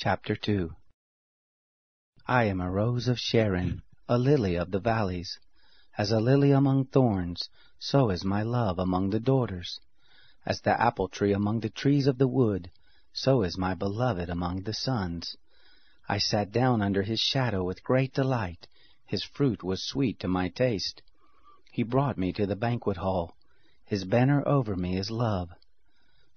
[0.00, 0.76] Chapter 2
[2.28, 5.40] I am a rose of Sharon, a lily of the valleys.
[5.98, 7.48] As a lily among thorns,
[7.80, 9.80] so is my love among the daughters.
[10.46, 12.70] As the apple tree among the trees of the wood,
[13.12, 15.36] so is my beloved among the sons.
[16.08, 18.68] I sat down under his shadow with great delight.
[19.04, 21.02] His fruit was sweet to my taste.
[21.72, 23.36] He brought me to the banquet hall.
[23.84, 25.50] His banner over me is love.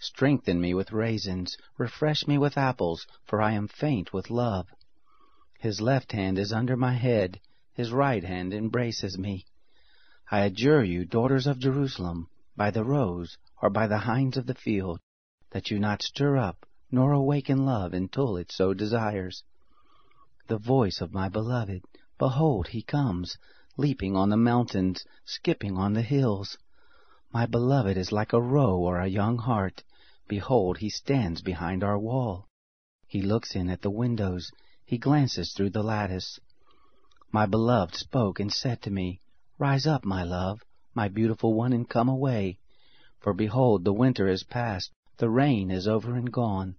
[0.04, 4.68] Strengthen me with raisins, refresh me with apples, for I am faint with love.
[5.60, 7.40] His left hand is under my head,
[7.72, 9.46] his right hand embraces me.
[10.32, 14.56] I adjure you, daughters of Jerusalem, by the roes, or by the hinds of the
[14.56, 15.00] field,
[15.52, 19.44] that you not stir up, nor awaken love until it so desires.
[20.48, 21.84] The voice of my beloved,
[22.18, 23.38] behold, he comes,
[23.78, 26.58] leaping on the mountains, skipping on the hills.
[27.32, 29.84] My beloved is like a roe or a young hart.
[30.32, 32.48] Behold, he stands behind our wall.
[33.06, 34.50] He looks in at the windows.
[34.86, 36.40] He glances through the lattice.
[37.34, 39.20] My beloved spoke and said to me,
[39.58, 40.64] Rise up, my love,
[40.96, 42.60] my beautiful one, and come away.
[43.20, 46.78] For behold, the winter is past, the rain is over and gone.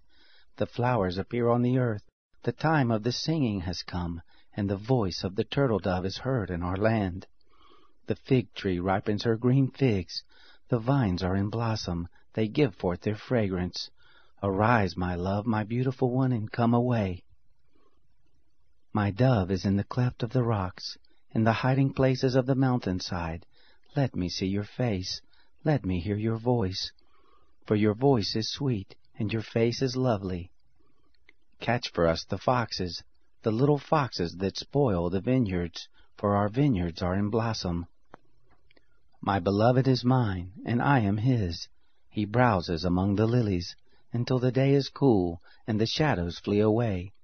[0.56, 2.08] The flowers appear on the earth.
[2.44, 4.22] The time of the singing has come,
[4.56, 7.26] and the voice of the turtle dove is heard in our land.
[8.06, 10.24] The fig tree ripens her green figs.
[10.70, 13.90] The vines are in blossom they give forth their fragrance.
[14.42, 17.22] Arise, my love, my beautiful one, and come away.
[18.92, 20.98] My dove is in the cleft of the rocks,
[21.30, 23.46] in the hiding places of the mountainside.
[23.96, 25.20] Let me see your face,
[25.64, 26.92] let me hear your voice,
[27.66, 30.50] for your voice is sweet, and your face is lovely.
[31.60, 33.02] Catch for us the foxes,
[33.42, 37.86] the little foxes that spoil the vineyards, for our vineyards are in blossom.
[39.20, 41.68] My beloved is mine, and I am his.
[42.14, 43.74] He browses among the lilies
[44.12, 47.14] until the day is cool and the shadows flee away.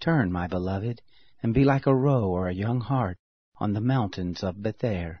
[0.00, 1.02] Turn, my beloved,
[1.42, 3.18] and be like a roe or a young hart
[3.58, 5.20] on the mountains of Bether.